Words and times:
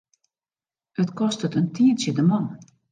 It 1.03 1.09
kostet 1.21 1.57
in 1.59 1.67
tientsje 1.75 2.11
de 2.17 2.23
man. 2.31 2.45